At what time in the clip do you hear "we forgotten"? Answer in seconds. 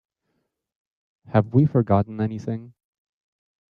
1.53-2.21